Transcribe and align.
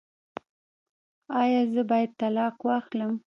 ایا 1.41 1.61
زه 1.73 1.81
باید 1.89 2.11
طلاق 2.21 2.55
واخلم؟ 2.67 3.11